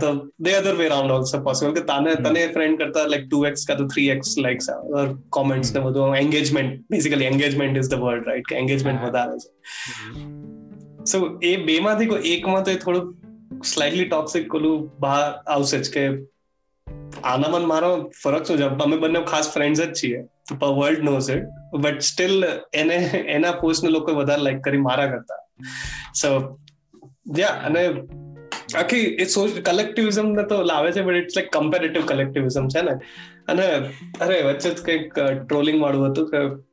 તો 0.00 0.10
the 0.38 0.50
other 0.50 0.74
way 0.74 0.88
round 0.88 1.12
also 1.12 1.40
possible 1.42 1.74
કે 1.74 1.82
તને 1.82 2.14
તને 2.18 2.42
ફ્રેન્ડ 2.48 2.82
કરતા 2.82 3.06
લાઈક 3.06 3.28
ટુ 3.28 3.42
એક્સ 3.44 3.66
કા 3.66 3.74
તો 3.74 3.86
થ્રી 3.86 4.08
એક્સ 4.08 4.34
લાઇક્સ 4.38 4.70
આવે 4.70 5.14
કોમેન્ટ્સ 5.30 5.74
ને 5.74 5.80
બધું 5.80 6.16
engagement 6.16 6.82
basically 6.90 7.26
engagement 7.26 7.76
is 7.76 7.88
the 7.88 8.00
word 8.00 8.26
right 8.26 8.50
કે 8.50 8.56
એંગેજમેન્ટ 8.56 9.06
વધારે 9.06 9.38
છે 9.38 9.50
સો 11.04 11.22
એ 11.42 11.54
બે 11.56 11.78
માંથી 11.80 12.06
કોઈ 12.06 12.34
એકમાં 12.34 12.64
તો 12.64 12.70
એ 12.70 12.76
થોડુંક 12.76 13.64
સ્લાઇટલી 13.64 14.10
ટોક્સિક 14.10 14.48
કોલું 14.48 14.90
બહાર 14.98 15.24
આવશે 15.46 15.78
જ 15.78 15.88
કે 15.90 16.04
આનામાં 17.24 17.66
મારો 17.66 17.90
ફરક 18.22 18.46
શું 18.46 18.58
છે 18.58 18.68
અમે 18.84 18.96
બંને 18.96 19.24
ખાસ 19.24 19.52
ફ્રેન્ડ્સ 19.52 19.80
જ 19.80 19.92
છીએ 19.92 20.20
world 20.54 21.02
knows 21.02 21.30
it 21.30 21.46
but 21.78 22.00
still 22.02 22.46
એને 22.74 22.96
એના 23.28 23.52
પોસ્ટને 23.52 23.90
લોકો 23.90 24.12
વધારે 24.12 24.42
લાઈક 24.42 24.62
કરી 24.62 24.78
મારા 24.78 25.06
કરતા 25.06 25.40
સો 26.14 26.30
યા 27.38 27.56
અને 27.62 27.82
આખી 28.76 28.98
એ 28.98 29.24
કલેક્ટિવિઝમ 29.60 30.32
ને 30.32 30.42
તો 30.42 30.62
લાવે 30.62 30.92
છે 30.92 31.02
but 31.02 31.14
it's 31.14 31.36
like 31.36 31.50
comparative 31.50 32.06
collectivism 32.06 32.68
છે 32.68 32.82
ને. 32.82 32.92
અને 33.48 33.66
અરે, 34.20 34.42
વચ્ચે 34.42 34.70
જ 34.70 34.82
કંઈક 34.82 35.18
ટ્રોલિંગ 35.18 35.82
વાળું 35.82 36.10
હતું 36.10 36.30
કે 36.30 36.70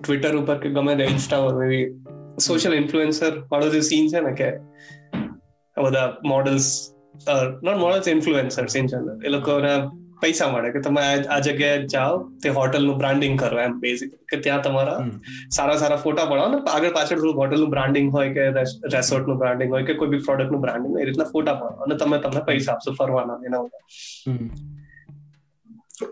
ટ્વિટર 0.00 0.36
ઉપર 0.36 0.58
કે 0.58 0.68
ગમે 0.68 0.96
તે 0.96 1.04
ઇન્સ્ટા 1.04 1.48
પર 1.48 1.64
એવી 1.64 1.94
સોશિયલ 2.40 2.74
ઇન્ફ્લુએન્સર 2.74 3.42
વાળો 3.52 3.68
જે 3.68 3.80
સીન 3.80 4.08
છે 4.08 4.20
ને 4.20 4.32
કે 4.32 4.56
બધા 5.82 6.16
models 6.24 6.92
not 7.62 7.76
models 7.76 8.08
influencers 8.08 8.76
in 8.76 8.86
general 8.86 9.20
એ 9.24 9.28
લોકોના 9.28 10.05
પૈસા 10.22 10.48
મળે 10.52 10.70
કે 10.70 10.80
તમે 10.80 11.02
આ 11.28 11.38
જગ્યાએ 11.40 11.80
જાઓ 11.86 12.14
તે 12.42 12.52
હોટલનું 12.58 13.00
બ્રાન્ડિંગ 13.02 13.34
કરો 13.38 13.58
એમ 13.62 13.74
બેઝિક 13.80 14.14
કે 14.30 14.38
ત્યાં 14.38 14.62
તમારા 14.62 14.98
સારા 15.50 15.76
સારા 15.76 16.00
ફોટા 16.04 16.28
પડાવો 16.30 16.52
ને 16.54 16.60
આગળ 16.68 16.92
પાછળ 16.92 17.16
થોડું 17.16 17.40
હોટલનું 17.40 17.70
બ્રાન્ડિંગ 17.70 18.08
હોય 18.10 18.30
કે 18.30 18.46
રેસોર્ટનું 18.94 19.42
બ્રાન્ડિંગ 19.42 19.70
હોય 19.70 19.88
કે 19.90 19.98
કોઈ 20.00 20.12
બી 20.14 20.22
પ્રોડક્ટનું 20.28 20.64
બ્રાન્ડિંગ 20.66 20.94
હોય 20.94 21.04
એ 21.04 21.10
રીતના 21.10 21.28
ફોટા 21.30 21.56
પડાવો 21.56 21.88
અને 21.88 21.96
તમે 21.96 22.22
તમને 22.24 22.46
પૈસા 22.46 22.76
આપશો 22.76 22.96
ફરવાના 23.00 23.38
એના 23.42 23.62
બધા 23.66 23.84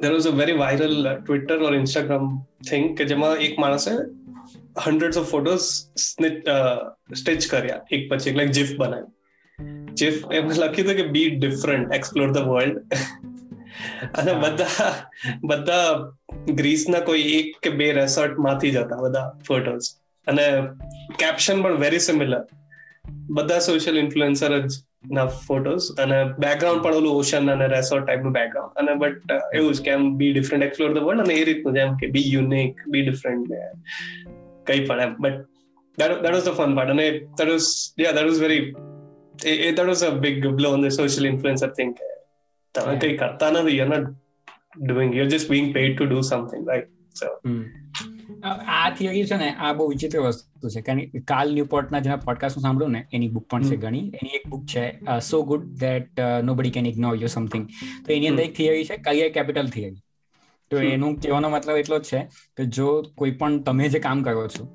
there 0.03 0.11
was 0.11 0.29
a 0.29 0.35
very 0.35 0.59
viral 0.59 0.95
Twitter 1.07 1.59
or 1.63 1.73
Instagram 1.75 2.31
thing 2.69 2.87
કે 2.95 3.09
જેમાં 3.11 3.43
એક 3.49 3.59
માણસે 3.59 3.91
હંડ્રેડ 4.83 5.17
ઓફ 5.17 5.29
ફોટોઝ 5.31 5.67
સ્ટિચ 7.15 7.51
કર્યા 7.51 7.83
એક 7.91 8.09
પછી 8.11 8.31
એક 8.31 8.39
લાઈક 8.39 8.57
જીફ 8.59 8.73
બનાવ્યું 8.77 9.13
જીફ 9.95 10.19
એમ 10.33 10.51
લખ્યું 10.53 10.75
હતું 10.79 10.99
કે 11.01 11.07
be 11.13 11.29
different 11.37 11.95
explore 11.99 12.29
the 12.31 12.51
world 12.51 12.79
અને 14.15 14.33
બધા 14.33 14.95
બધા 15.45 16.11
ગ્રીસના 16.55 17.01
કોઈ 17.01 17.21
એક 17.21 17.55
કે 17.63 17.71
બે 17.71 17.93
રેસોર્ટમાંથી 17.93 18.71
જ 18.71 18.77
હતા 18.77 18.97
બધા 18.97 19.39
ફોટોઝ 19.49 19.87
અને 20.27 20.63
કેપ્શન 21.19 21.63
પણ 21.63 21.79
વેરી 21.79 21.99
સિમિલર 21.99 22.47
બધા 23.31 23.59
સોશિયલ 23.59 23.99
ઇન્ફ્લુએન્સર 23.99 24.67
જ 24.67 24.73
ના 25.13 25.27
ફોટોસ 25.27 25.89
અને 25.99 26.25
બેકગ્રાઉન્ડ 26.25 26.83
પણ 26.83 26.95
ઓલું 26.95 27.13
ઓશન 27.13 27.51
અને 27.51 27.67
રેસોર્ટ 27.67 28.07
ટાઈપનું 28.07 28.33
બેકગ્રાઉન્ડ 28.33 28.79
અને 28.79 28.95
બટ 28.95 29.33
એવું 29.55 29.75
જ 29.75 29.83
કે 29.83 29.91
એમ 29.91 30.17
be 30.17 30.33
different 30.33 30.65
explore 30.65 30.93
the 30.93 30.99
world 30.99 31.21
અને 31.21 31.35
એ 31.35 31.45
રીતનું 31.45 31.75
જેમ 31.75 31.97
કે 31.97 32.07
બી 32.07 32.33
યુનિક 32.33 32.77
બી 32.89 33.03
ડિફરન્ટ 33.03 33.49
કઈ 34.67 34.85
પણ 34.85 35.01
એમ. 35.01 35.15
But 35.19 35.45
that 35.99 36.23
that 36.23 36.33
was 36.33 36.45
the 36.45 36.53
fun 36.53 36.75
part. 36.75 36.91
and 36.91 37.01
I, 37.01 37.21
that 37.39 37.49
was 37.49 37.95
yeah 37.97 38.13
that 38.13 38.25
was 38.25 38.39
very 38.39 38.75
it, 39.45 39.61
it, 39.61 39.77
that 39.77 39.87
was 39.87 40.03
a 40.03 40.13
big 40.13 40.57
blow 40.57 40.73
on 40.73 40.81
the 40.81 40.91
social 40.91 41.25
influencer 41.25 41.75
thing 41.75 41.95
તમે 42.75 42.99
કઈ 42.99 43.17
કરતા 43.17 43.51
નથી 43.51 43.77
you're 43.77 43.93
not 43.95 44.05
doing 44.91 45.11
you're 45.17 45.33
just 45.33 45.51
being 45.55 45.73
paid 45.75 45.99
to 46.01 46.11
do 46.13 46.21
something 46.33 46.63
right? 46.73 46.87
So 47.15 47.27
આ 48.45 48.91
theory 48.91 49.25
છે 49.25 49.37
ને 49.37 49.51
આ 49.59 49.73
બહુ 49.73 49.89
વિચિત્ર 49.89 50.21
વસ્તુ 50.21 50.69
છે. 50.69 50.81
કારણ 50.81 51.01
કે 51.01 51.21
કાલ 51.21 51.53
ન્યુપોર્ટના 51.55 52.01
જેના 52.01 52.17
પોડકાસ્ટ 52.17 52.57
હું 52.57 52.63
સાંભળું 52.63 52.91
ને 52.91 53.07
એની 53.13 53.29
બુક 53.29 53.47
પણ 53.51 53.63
છે 53.63 53.77
ઘણી. 53.77 53.99
એની 53.99 54.35
એક 54.35 54.49
બુક 54.49 54.65
છે 54.67 54.85
સો 55.21 55.43
ગુડ 55.43 55.69
ધેટ 55.75 56.21
નો 56.45 56.55
બડી 56.55 56.71
કેન 56.71 56.87
ઇગ્નોર 56.87 57.15
યુ 57.15 57.27
સમથિંગ 57.27 57.69
તો 58.07 58.13
એની 58.13 58.29
અંદર 58.29 58.43
એક 58.43 58.55
થિયરી 58.55 58.85
છે 58.85 58.97
કરિયર 58.97 59.33
કેપિટલ 59.33 59.69
થિયરી 59.69 60.03
તો 60.71 60.77
એનું 60.79 61.21
કહેવાનો 61.21 61.49
મતલબ 61.49 61.77
એટલો 61.77 61.99
જ 61.99 62.03
છે 62.03 62.21
કે 62.57 62.65
જો 62.65 63.03
કોઈ 63.17 63.31
પણ 63.31 63.59
તમે 63.61 63.89
જે 63.89 63.99
કામ 63.99 64.23
કરો 64.23 64.47
છો 64.49 64.69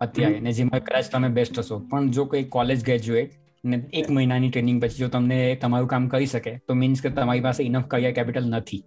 અત્યારે 0.00 0.40
ને 0.40 0.52
જેમાં 0.52 0.80
કદાચ 0.80 1.10
તમે 1.12 1.28
બેસ્ટ 1.28 1.58
હશો 1.58 1.78
પણ 1.78 2.10
જો 2.10 2.24
કોઈ 2.24 2.44
કોલેજ 2.44 2.84
ગ્રેજ્યુએટ 2.84 3.30
ને 3.66 3.82
એક 3.92 4.10
મહિનાની 4.10 4.50
ટ્રેનિંગ 4.50 4.82
પછી 4.82 4.98
જો 4.98 5.08
તમને 5.08 5.58
તમારું 5.60 5.88
કામ 5.88 6.08
કરી 6.08 6.26
શકે 6.26 6.58
તો 6.68 6.74
મીન્સ 6.74 7.02
કે 7.02 7.08
તમારી 7.08 7.40
પાસે 7.40 7.64
ઇનફ 7.64 7.86
કરિયર 7.86 8.12
કેપિટલ 8.12 8.44
નથી. 8.44 8.84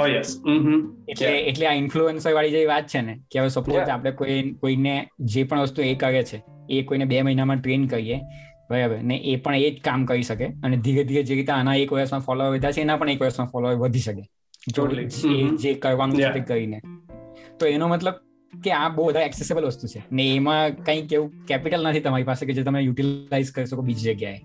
Oh, 0.00 0.06
એટલે 1.08 1.38
એટલે 1.38 1.66
આ 1.66 1.72
ઇન્ફ્લુઅન્સર 1.72 2.32
વાળી 2.32 2.50
જે 2.50 2.66
વાત 2.66 2.86
છે 2.86 3.00
ને 3.00 3.18
કે 3.30 3.38
હવે 3.38 3.48
સપોઝ 3.48 3.88
આપણે 3.88 4.10
કોઈ 4.10 4.52
કોઈને 4.60 5.08
જે 5.20 5.44
પણ 5.44 5.60
વસ્તુ 5.60 5.82
એ 5.82 5.94
કરે 5.94 6.22
છે 6.22 6.42
એ 6.70 6.82
કોઈને 6.82 7.04
બે 7.04 7.22
મહિનામાં 7.22 7.56
ટ્રેન 7.56 7.86
કરીએ 7.86 8.20
બરાબર 8.70 8.98
ને 9.02 9.16
એ 9.16 9.36
પણ 9.36 9.54
એ 9.54 9.70
જ 9.70 9.80
કામ 9.80 10.04
કરી 10.04 10.22
શકે 10.22 10.44
અને 10.44 10.76
ધીરે 10.76 11.04
ધીરે 11.04 11.22
જે 11.22 11.34
રીતે 11.34 11.52
આના 11.52 11.74
એક 11.74 11.92
વર્ષમાં 11.92 12.20
ફોલોઅર 12.20 12.50
વધ્યા 12.50 12.72
છે 12.72 12.80
એના 12.80 12.96
પણ 12.96 13.10
એક 13.10 13.22
વર્ષમાં 13.22 13.48
ફોલોઅર 13.48 13.74
વધી 13.74 13.98
શકે. 13.98 14.22
જો 14.68 14.86
જે 15.56 15.74
કરવાનું 15.74 16.16
છે 16.16 16.40
કરીને. 16.40 16.80
તો 17.58 17.66
એનો 17.66 17.88
મતલબ 17.88 18.14
કે 18.52 18.70
આ 18.70 18.88
બહુ 18.88 19.06
વધારે 19.06 19.26
એક્સેસેબલ 19.26 19.64
વસ્તુ 19.64 19.86
છે. 19.86 20.02
ને 20.12 20.34
એમાં 20.34 20.84
કંઈક 20.84 21.12
એવું 21.12 21.46
કેપિટલ 21.46 21.88
નથી 21.88 22.00
તમારી 22.00 22.24
પાસે 22.24 22.46
કે 22.46 22.52
જે 22.52 22.62
તમે 22.62 22.80
યુટિલાઇઝ 22.80 23.52
કરી 23.52 23.66
શકો 23.66 23.82
બીજી 23.82 24.14
જગ્યાએ. 24.14 24.40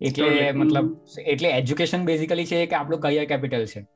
એટલે 0.00 0.52
મતલબ 0.52 0.96
એટલે 1.26 1.48
એજ્યુકેશન 1.48 2.04
બેઝિકલી 2.04 2.46
છે 2.46 2.66
કે 2.66 2.74
આપણું 2.76 3.00
કરિયર 3.00 3.24
કેપિટલ 3.24 3.66
છે. 3.66 3.86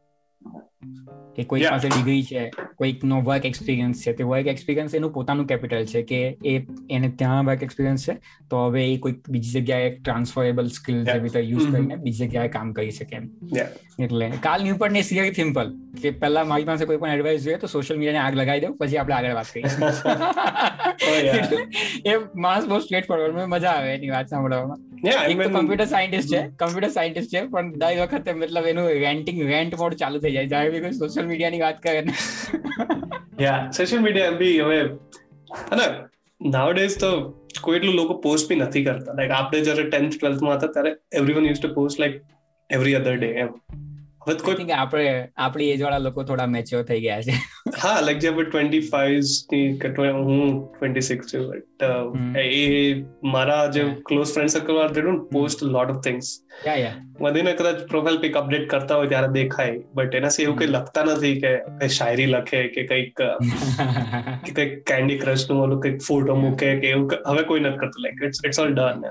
કે 1.39 1.45
કોઈ 1.45 1.61
પાસે 1.61 1.89
ડિગ્રી 1.89 2.23
છે 2.23 2.51
કોઈક 2.77 3.05
નો 3.05 3.21
વર્ક 3.21 3.45
એક્સપિરિયન્સ 3.47 4.03
છે 4.07 4.13
તે 4.13 4.25
વર્ક 4.25 4.47
એક્સપિરિયન્સ 4.47 4.95
એનું 4.95 5.13
પોતાનું 5.13 5.47
કેપિટલ 5.47 5.85
છે 5.85 6.03
કે 6.03 6.39
એ 6.45 6.55
એને 6.91 7.09
ત્યાં 7.09 7.45
વર્ક 7.45 7.63
એક્સપિરિયન્સ 7.63 8.09
છે 8.11 8.15
તો 8.51 8.67
હવે 8.67 8.83
એ 8.93 8.97
કોઈક 8.97 9.31
બીજી 9.31 9.61
જગ્યાએ 9.61 9.91
ટ્રાન્સફરેબલ 9.91 10.69
સ્કિલ 10.69 11.07
રીતે 11.23 11.41
યુઝ 11.41 11.73
કરીને 11.73 11.97
બીજી 11.97 12.27
જગ્યાએ 12.27 12.49
કામ 12.49 12.73
કરી 12.73 12.91
શકે 12.91 13.17
એમ. 13.17 13.31
એટલે 14.01 14.33
કાલ 14.43 14.63
ન્યુ 14.63 14.77
પણ 14.77 15.01
સિયર 15.01 15.33
સિમ્પલ 15.33 15.73
કે 16.03 16.11
પહેલા 16.11 16.45
મારી 16.45 16.65
પાસે 16.65 16.85
કોઈ 16.85 16.97
પણ 16.97 17.09
એડવાઇસ 17.09 17.45
જોઈએ 17.45 17.57
તો 17.57 17.67
સોશિયલ 17.67 17.99
મીડિયાને 17.99 18.27
આગ 18.27 18.35
લગાવી 18.35 18.61
દઉં 18.61 18.77
પછી 18.77 18.97
આપણે 18.97 19.15
આગળ 19.15 19.35
વાત 19.35 19.47
કરીએ. 19.47 19.67
એ 22.13 22.19
માણસ 22.35 22.67
બહુ 22.67 22.79
સ્ટ્રેટ 22.79 23.09
ફોરવર્ડ 23.09 23.49
મજા 23.49 23.69
આવે 23.69 23.95
એની 23.95 24.11
વાત 24.11 24.29
સાંભળવામાં. 24.29 24.88
એક 25.05 25.43
તો 25.43 25.49
કમ્પ્યુટર 25.49 25.85
સાયન્ટિસ્ટ 25.85 26.35
છે 26.35 26.43
કમ્પ્યુટર 26.61 26.89
સાયન્ટિસ્ટ 26.89 27.35
છે 27.35 27.43
પણ 27.47 27.73
દર 27.73 28.01
વખતે 28.03 28.33
મતલબ 28.33 28.67
એનું 28.67 28.89
રેન્ટિંગ 28.89 29.41
રેન્ટ 29.47 29.79
મોડ 29.81 29.95
ચાલુ 29.95 30.19
થઈ 30.19 30.33
જાય. 30.33 30.47
જ્યારે 30.47 30.71
બી 30.71 30.81
કોઈ 30.81 30.93
સોશિયલ 30.93 31.27
મીડિયાની 31.27 31.61
વાત 31.61 31.83
કરે 31.83 32.01
ને. 32.01 32.15
યા 33.41 33.71
સોશિયલ 33.71 34.03
મીડિયા 34.03 34.31
બી 34.31 34.55
હવે 34.61 34.79
અને 35.73 35.87
નાવડેઝ 36.41 36.97
તો 37.01 37.11
કોઈ 37.63 37.77
એટલું 37.77 37.95
લોકો 37.95 38.15
પોસ્ટ 38.15 38.49
બી 38.49 38.57
નથી 38.57 38.85
કરતા. 38.85 39.13
લાઈક 39.13 39.31
આપણે 39.31 39.61
જ્યારે 39.61 39.85
ટેન્થ 39.91 40.17
ટ્વેલ્થમાં 40.17 40.57
હતા 40.57 40.67
ત્યારે 40.67 40.97
everyone 41.13 41.45
use 41.45 41.61
to 41.61 41.75
post 41.75 42.01
like 42.01 42.17
every 42.71 42.95
other 42.95 43.15
day 43.17 43.27
એમ. 43.27 43.49
હવે 44.29 44.39
કોઈ 44.39 44.71
આપણે 44.71 45.29
આપણી 45.37 45.71
એજ 45.71 45.83
વાળા 45.83 45.99
લોકો 45.99 46.23
થોડા 46.23 46.47
મેચ્યોર 46.47 46.83
થઈ 46.83 47.01
ગયા 47.01 47.23
છે. 47.23 47.31
હા 47.83 48.01
લાઈક 48.01 48.19
જે 48.19 48.29
25 48.29 49.19
ની 49.53 49.77
કટવા 49.77 50.11
હું 50.11 50.73
ટ્વેન્ટી 50.79 51.01
સિક્સ 51.01 51.27
છું 51.35 51.51
બટ 51.51 51.83
એ 52.37 53.05
મારા 53.25 53.67
જે 53.67 53.85
ક્લોઝ 54.07 54.33
ફ્રેન્ડ 54.33 54.51
સર્કલ 54.51 54.73
વાળા 54.73 54.89
they 54.89 55.01
don't 55.01 55.31
post 55.31 55.63
lot 55.63 55.91
of 55.91 56.05
things 56.05 56.41
વધીને 57.21 57.53
કદાચ 57.53 57.75
પ્રોફાઇલ 57.75 58.19
પિક 58.19 58.37
અપડેટ 58.37 58.71
કરતા 58.71 58.95
હોય 58.95 59.07
ત્યારે 59.07 59.29
દેખાય 59.29 59.81
બટ 59.95 60.15
એના 60.15 60.29
એવું 60.41 60.59
કઈ 60.59 60.67
લખતા 60.67 61.05
નથી 61.05 61.41
કે 61.41 61.57
કઈ 61.57 61.89
શાયરી 61.89 62.27
લખે 62.27 62.69
કે 62.69 62.87
કંઈક 62.87 63.23
કે 64.47 64.53
કંઈક 64.53 64.85
કેન્ડી 64.85 65.19
ક્રશનું 65.19 65.63
ઓલું 65.63 65.81
કંઈક 65.81 66.03
ફોટો 66.03 66.35
મૂકે 66.35 66.77
કે 66.81 66.87
એવું 66.87 67.11
હવે 67.27 67.43
કોઈ 67.43 67.61
નથી 67.61 67.79
કરતું 67.79 68.03
like 68.03 68.23
it's 68.25 68.39
it's 68.47 68.61
all 68.61 68.75
done 68.75 69.05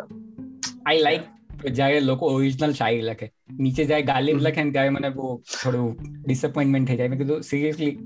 I 0.85 0.99
like 0.99 1.21
જયારે 1.65 1.99
લોકો 1.99 2.25
ઓરિજિનલ 2.27 2.73
શાયરી 2.73 3.01
લખે. 3.01 3.31
નીચે 3.59 3.83
જાય 3.85 4.01
ગાલિબ 4.03 4.37
લખે 4.41 4.63
ને 4.63 4.71
ત્યારે 4.71 4.89
મને 4.89 5.09
બહુ 5.09 5.41
થોડું 5.63 5.97
ડિસઅપોઇન્ટમેન્ટ 6.27 6.87
થઈ 6.87 6.97
જાય. 6.97 7.07
મેં 7.07 7.19
કીધું 7.19 7.41
સિરિયસલી 7.41 7.97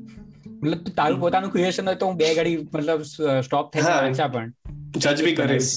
મતલબ 0.63 0.79
તારું 0.97 1.19
પોતાનું 1.19 1.51
ક્રિએશન 1.51 1.87
હોય 1.87 1.95
તો 1.95 2.05
હું 2.05 2.17
બે 2.17 2.33
ઘડી 2.35 2.57
મતલબ 2.73 3.01
સ્ટોપ 3.41 3.73
થઈ 3.73 3.81
વાંચા 3.81 4.27
પણ. 4.27 4.53
જજ 4.97 5.23
બી 5.23 5.35
કરીશ. 5.35 5.75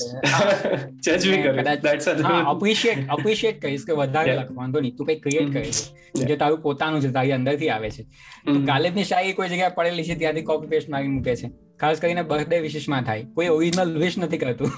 જજ 1.05 1.29
બી 1.31 1.43
કરીશ. 1.43 2.09
અપ્રિશિએટ 2.47 3.09
અપ્રિશિએટ 3.09 3.61
કરીશ 3.63 3.85
કે 3.85 3.93
વધારે 3.93 4.33
લખ 4.37 4.53
વાંધો 4.53 4.81
નહીં. 4.81 4.97
તું 4.97 5.07
કઈ 5.07 5.21
ક્રિએટ 5.21 5.53
કરીશ. 5.53 5.83
જે 6.17 6.37
તારું 6.37 6.61
પોતાનું 6.63 7.01
છે 7.01 7.11
તારી 7.11 7.33
અંદરથી 7.33 7.69
આવે 7.69 7.91
છે. 7.91 8.03
ગાલિબની 8.67 9.05
શાયરી 9.05 9.33
કોઈ 9.33 9.49
જગ્યાએ 9.49 9.75
પડેલી 9.75 10.05
છે 10.05 10.15
ત્યાંથી 10.15 10.43
કોપી 10.43 10.67
પેસ્ટ 10.67 10.89
મારી 10.91 11.09
મૂકે 11.09 11.37
છે. 11.37 11.51
ખાસ 11.81 11.99
કરીને 12.01 12.23
બર્થડે 12.23 12.59
વિશેષમાં 12.59 13.03
થાય. 13.03 13.25
કોઈ 13.35 13.49
ઓરિજિનલ 13.49 13.99
વિશ 13.99 14.19
નથી 14.19 14.39
કરતું. 14.39 14.71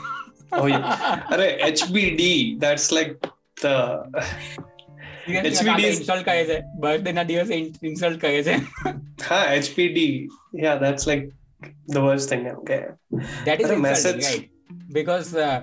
Oh 0.52 0.66
yeah 0.66 1.34
અરે 1.34 1.48
hbd 1.70 2.22
that's 2.64 2.88
like 2.98 3.14
the 3.62 3.76
HBD 5.50 5.80
install 5.92 6.20
કરે 6.28 6.42
છે 6.50 6.58
બર્થડે 6.82 7.12
ના 7.18 7.26
દિવસે 7.30 7.54
ઇન્સ્ટોલ 7.90 8.16
કરે 8.24 8.42
છે 8.48 8.54
હા 9.30 9.40
HBD 9.62 9.98
yeah 10.64 10.76
that's 10.84 11.06
like 11.10 11.24
the 11.96 12.02
worst 12.06 12.28
thing 12.32 12.44
okay 12.54 12.82
that 13.48 13.64
is 13.64 13.72
message 13.88 14.22
right 14.28 14.46
because 14.98 15.30
uh, 15.46 15.58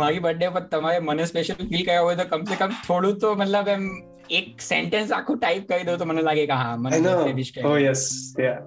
મારી 0.00 0.24
બર્થડે 0.26 0.48
પર 0.56 0.64
તમારે 0.72 0.98
મને 1.08 1.26
સ્પેશિયલ 1.32 1.60
ફીલ 1.70 1.84
કર્યા 1.88 2.04
હોય 2.06 2.18
તો 2.20 2.26
કમસે 2.32 2.56
કમ 2.62 2.72
થોડું 2.88 3.18
તો 3.24 3.30
મતલબ 3.40 3.68
એમ 3.76 3.84
એક 4.38 4.48
સેન્ટેન્સ 4.70 5.10
આખું 5.18 5.38
ટાઈપ 5.42 5.66
કરી 5.72 5.86
દો 5.90 5.96
તો 6.02 6.08
મને 6.10 6.24
લાગે 6.28 6.44
કે 6.52 6.56
હા 6.62 6.76
મને 6.84 7.34
વિશ 7.40 7.52
કે 7.56 7.66
ઓ 7.72 7.74
yes 7.88 8.04
yeah 8.46 8.60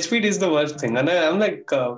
HBD 0.00 0.24
is 0.32 0.38
the 0.38 0.50
worst 0.56 0.76
thing 0.80 0.96
and 1.00 1.10
I'm 1.10 1.38
like 1.44 1.72
uh, 1.72 1.92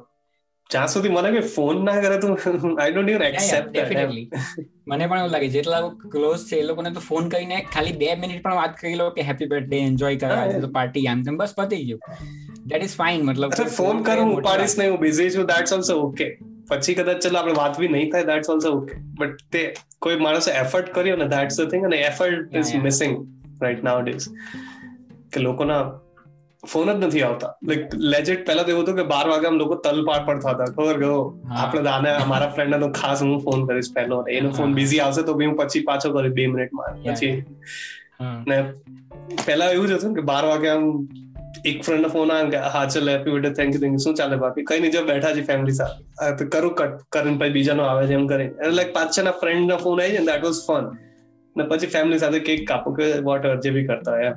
જ્યાં 0.71 0.89
સુધી 0.89 1.09
મને 1.09 1.29
કોઈ 1.31 1.51
ફોન 1.53 1.79
ના 1.85 2.01
કરે 2.01 2.17
તો 2.19 2.33
I 2.33 2.93
don't 2.93 3.13
even 3.13 3.23
accept 3.23 3.71
definitely 3.71 4.25
મને 4.87 5.07
પણ 5.07 5.19
એવું 5.19 5.31
લાગે 5.31 5.49
જેટલા 5.49 5.81
ક્લોઝ 6.11 6.45
છે 6.45 6.59
એ 6.59 6.63
લોકોને 6.63 6.91
તો 6.91 7.01
ફોન 7.01 7.29
કરીને 7.29 7.57
ખાલી 7.73 7.95
બે 7.95 8.11
મિનિટ 8.17 8.43
પણ 8.43 8.55
વાત 8.55 8.77
કરી 8.77 8.95
લો 8.95 9.07
કે 9.11 9.27
હેપી 9.31 9.49
બર્થડે 9.49 9.81
એન્જોય 9.85 10.17
કરવા 10.17 10.43
આજે 10.43 10.61
તો 10.61 10.71
પાર્ટી 10.71 11.07
આમ 11.07 11.23
તેમ 11.23 11.37
બસ 11.37 11.55
પતી 11.57 11.81
ગયું. 11.85 12.01
ધેટ 12.67 12.83
ઇઝ 12.83 12.97
ફાઇન 12.97 13.25
મતલબ 13.25 13.73
ફોન 13.77 14.03
કરું 14.03 14.35
ઉપાડીશ 14.35 14.77
નહીં 14.79 14.91
હું 14.91 15.01
બિઝી 15.01 15.31
છું 15.31 15.47
ધેટ્સ 15.47 15.73
ઓલસો 15.73 15.99
ઓકે 16.03 16.27
પછી 16.69 16.95
કદાચ 16.95 17.23
ચલો 17.27 17.39
આપણે 17.39 17.57
વાત 17.57 17.81
બી 17.81 17.89
નહીં 17.89 18.11
થાય 18.11 18.25
ધેટ્સ 18.25 18.49
ઓલસો 18.49 18.73
ઓકે 18.73 18.95
બટ 19.21 19.49
તે 19.51 19.65
કોઈ 19.99 20.19
માણસે 20.19 20.51
એફર્ટ 20.57 20.93
કર્યો 20.93 21.17
ને 21.17 21.29
ધેટ્સ 21.29 21.61
ધ 21.61 21.71
થિંગ 21.71 21.85
અને 21.85 21.99
effort 22.03 22.59
is 22.63 22.75
missing 22.83 23.17
right 23.63 23.83
now 23.83 24.03
days 24.03 24.29
કે 25.33 25.41
લોકોના 25.41 25.81
ફોન 26.65 26.89
જ 26.93 27.05
નથી 27.05 27.23
આવતા. 27.23 27.51
લાઈક 27.69 27.95
લેજેટ 28.13 28.41
પહેલા 28.47 28.63
તો 28.63 28.71
એવું 28.71 28.85
હતું 28.85 28.97
કે 28.97 29.05
બાર 29.13 29.25
વાગે 29.29 29.47
આમ 29.47 29.59
લોકો 29.59 29.75
તલપાડ 29.85 30.27
પણ 30.27 30.41
થતા. 30.41 30.67
ખબર 30.77 30.97
ગયો 31.03 31.21
આપણે 31.59 31.83
દાને 31.83 32.11
મારા 32.33 32.51
ફ્રેન્ડ 32.57 32.81
તો 32.81 32.91
ખાસ 33.01 33.23
હું 33.23 33.39
ફોન 33.41 33.67
કરીશ 33.69 33.93
પહેલો. 33.95 34.19
એનો 34.39 34.51
ફોન 34.59 34.75
બિઝી 34.75 35.01
આવશે 35.01 35.23
તો 35.23 35.39
હું 35.41 35.57
પછી 35.57 35.85
પાછો 35.85 36.13
કરીશ 36.19 36.37
બે 36.41 36.47
મિનિટમાં. 36.57 37.01
પછી 37.05 37.33
ને 38.49 38.59
પહેલા 39.47 39.71
એવું 39.79 39.89
જ 39.89 39.93
હતું 39.93 40.15
કે 40.21 40.27
બાર 40.33 40.45
વાગે 40.51 40.69
આમ 40.75 40.85
એક 41.65 41.79
ફ્રેન્ડ 41.85 42.07
ફોન 42.09 42.33
આવે 42.33 42.51
કે 42.51 42.59
હા 42.75 42.85
ચાલ 42.95 43.11
happy 43.11 43.33
birthday 43.35 43.53
thank 43.59 43.75
you 43.75 43.81
thank 43.81 43.93
you 43.93 44.03
શું 44.05 44.15
ચાલે 44.15 44.37
બાકી? 44.37 44.65
કઈ 44.71 44.81
નહીં 44.81 44.93
જો 44.93 45.05
બેઠા 45.11 45.33
છે 45.33 45.45
ફેમિલી 45.51 45.79
સાથે. 45.81 46.01
તો 46.39 46.51
કરું 46.55 46.75
કટ 46.75 47.01
કરીને 47.13 47.39
પછી 47.39 47.55
બીજાનો 47.59 47.83
આવે 47.83 48.05
છે 48.07 48.15
એમ 48.15 48.27
કરીને. 48.27 48.53
એટલે 48.53 48.75
લાઈક 48.79 48.93
પાંચ 48.95 49.19
છ 49.19 49.29
ના 49.29 49.37
ફ્રેન્ડ 49.43 49.71
ના 49.71 49.77
ફોન 49.77 50.01
આવી 50.01 50.17
જાય 50.17 50.27
દેટ 50.31 50.45
વોઝ 50.45 50.63
ફન 50.69 50.93
ને 51.57 51.65
પછી 51.65 51.87
ફેમિલી 51.87 52.19
સાથે 52.19 52.39
કેક 52.49 52.69
કાપો 52.69 52.95
કે 53.01 53.11
વોટ 53.29 53.51
જે 53.65 53.71
બી 53.71 53.87
કરતા 53.87 54.17
હોય 54.19 54.33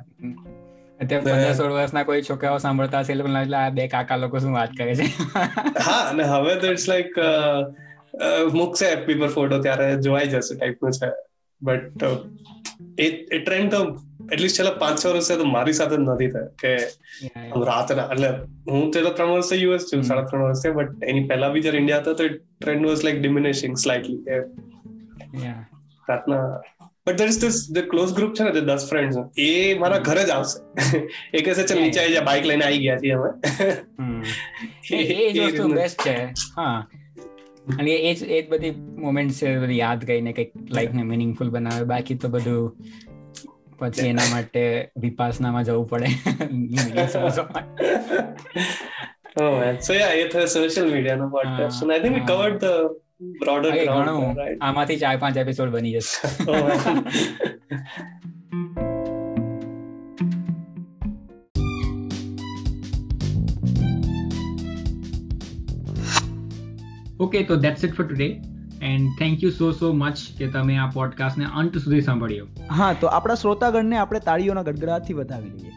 અત્યારે 1.02 1.26
પંદર 1.26 1.54
સોળ 1.54 1.72
વર્ષના 1.72 2.04
કોઈ 2.04 2.22
છોકરાઓ 2.22 2.58
સાંભળતા 2.58 3.02
હશે 3.02 3.16
એટલે 3.16 3.40
એટલે 3.40 3.58
આ 3.58 3.70
બે 3.70 3.88
કાકા 3.88 4.20
લોકો 4.20 4.44
શું 4.44 4.56
વાત 4.58 4.76
કરે 4.76 4.94
છે? 4.94 5.08
હા 5.86 6.00
અને 6.04 6.24
હવે 6.26 6.56
તો 6.56 6.72
ઇટ્સ 6.72 6.88
લાઈક 6.88 7.20
મૂકશે 8.52 8.86
એફપી 8.88 9.18
પર 9.18 9.30
ફોટો 9.30 9.60
ત્યારે 9.60 9.90
જોવાઈ 9.98 10.32
જશે 10.32 10.54
ટાઈપનું 10.54 10.98
છે. 11.00 11.12
બટ 11.60 12.02
એ 12.98 13.06
એ 13.30 13.38
ટ્રેન્ડ 13.40 13.70
તો 13.70 13.80
એટલીસ્ટ 14.30 14.56
છેલ્લા 14.56 14.78
પાંચ 14.78 14.98
છ 14.98 15.06
વર્ષથી 15.06 15.38
તો 15.38 15.46
મારી 15.46 15.76
સાથે 15.78 15.96
નથી 15.98 16.30
થયો 16.30 16.48
કે 16.56 16.72
રાતના 17.66 18.06
એટલે 18.06 18.30
હું 18.68 18.92
છેલ્લા 18.92 19.12
ત્રણ 19.12 19.34
વર્ષે 19.34 19.56
યુએસ 19.56 19.86
છું 19.90 20.04
સાડા 20.04 20.26
ત્રણ 20.26 20.44
વર્ષે 20.44 20.72
બટ 20.72 21.10
એની 21.12 21.26
પહેલા 21.26 21.50
બી 21.50 21.62
જયારે 21.62 21.78
ઇન્ડિયા 21.78 22.02
હતો 22.02 22.14
તો 22.14 22.28
trend 22.32 22.88
was 22.88 23.04
like 23.04 23.20
diminishing 23.20 23.76
slightly 23.76 24.20
કે 24.24 24.36
રાતના 26.08 26.42
but 27.06 27.16
there 27.16 27.28
is 27.28 27.40
this 27.40 27.72
the 27.72 27.78
close 27.78 28.14
group 28.14 28.34
છે 28.34 28.44
ને 28.44 28.50
જે 28.50 28.60
દસ 28.60 28.86
ફ્રેન્ડ્સ 28.90 29.16
એ 29.38 29.74
મારા 29.78 29.98
ઘરે 29.98 30.24
જ 30.24 30.30
આવશે. 30.30 30.58
એ 31.34 31.42
કહેશે 31.42 31.62
ચાલ 31.62 31.82
નીચે 31.82 32.00
આવી 32.00 32.12
જા 32.12 32.20
બાઇક 32.20 32.46
લઈને 32.46 32.64
આવી 32.64 32.78
ગયા 32.78 32.98
છીએ 32.98 33.12
અમે. 33.12 33.30
એ 34.96 35.32
જ 35.32 35.40
વસ્તુ 35.40 35.68
બેસ્ટ 35.68 36.08
છે. 36.08 36.24
હા. 36.56 36.88
અને 37.78 37.90
એ 37.90 38.14
જ 38.14 38.22
એ 38.22 38.42
જ 38.42 38.48
બધી 38.48 38.70
મોમેન્ટ 38.98 39.32
છે 39.32 39.58
બધી 39.58 39.78
યાદ 39.78 40.04
કરીને 40.04 40.32
કંઈક 40.32 40.52
લાઈફ 40.70 40.90
ને 40.90 41.02
મિનિંગફુલ 41.02 41.50
બનાવે. 41.50 41.84
બાકી 41.84 42.14
તો 42.14 42.28
બધું 42.28 42.76
પછી 43.78 44.08
એના 44.08 44.22
માટે 44.30 44.90
વિપાસનામાં 44.96 45.64
જવું 45.64 45.88
પડે. 45.88 46.06
સો 49.80 49.94
યા 49.94 50.08
એ 50.22 50.28
થયો 50.28 50.46
સોશિયલ 50.46 50.92
મીડિયાનો 50.92 51.28
podcast 51.28 51.82
media 51.82 51.92
I 51.92 52.00
think 52.00 52.14
we 52.14 52.20
covered 52.20 52.64
I 52.64 53.01
Right? 53.22 54.58
આમાંથી 54.60 54.98
ચાર 54.98 55.16
પાંચ 55.18 55.36
એપિસોડ 55.36 55.70
બની 55.70 55.92
જશે. 55.96 56.16
ઓકે 67.20 67.42
તો 67.42 67.56
that's 67.58 67.84
it 67.84 67.94
for 67.94 68.06
today 68.06 68.28
and 68.82 69.12
thank 69.18 69.42
you 69.42 69.50
so 69.52 69.70
so 69.72 69.92
much 69.92 70.24
કે 70.38 70.48
તમે 70.48 70.78
આ 70.78 70.88
પોડકાસ્ટને 70.94 71.50
અંત 71.54 71.78
સુધી 71.78 72.02
સાંભળ્યો 72.02 72.46
હા 72.72 72.90
તો 73.02 73.12
આપણા 73.12 73.36
શ્રોતાગણને 73.36 73.98
આપણે 73.98 74.20
તાળીઓના 74.20 74.64
ગડગડાટથી 74.64 75.14
વધાવી 75.14 75.52
લઈએ 75.56 75.71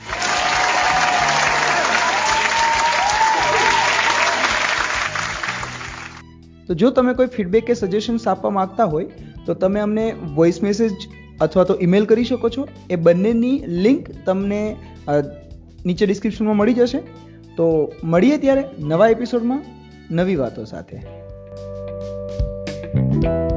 તો 6.67 6.75
જો 6.75 6.91
તમે 6.91 7.13
કોઈ 7.13 7.31
ફીડબેક 7.35 7.67
કે 7.67 7.75
સજેશન્સ 7.75 8.27
આપવા 8.27 8.53
માંગતા 8.57 8.85
હોય, 8.85 9.07
તો 9.45 9.53
તમે 9.55 9.79
અમને 9.79 10.05
વોઇસ 10.35 10.61
મેસેજ 10.61 11.07
અથવા 11.39 11.65
તો 11.65 11.77
ઈમેલ 11.81 12.05
કરી 12.05 12.29
શકો 12.31 12.49
છો 12.49 12.67
એ 12.89 12.99
બંનેની 12.99 13.57
લિંક 13.85 14.13
તમને 14.25 14.61
નીચે 15.85 16.05
ડિસ્ક્રિપ્શનમાં 16.05 16.57
મળી 16.57 16.79
જશે 16.79 17.03
તો 17.57 17.67
મળીએ 18.05 18.37
ત્યારે 18.37 18.63
નવા 18.93 19.09
એપિસોડમાં 19.09 19.61
નવી 20.11 20.35
વાતો 20.35 20.65
સાથે 20.65 21.03
Thank 23.15 23.25
you. 23.25 23.54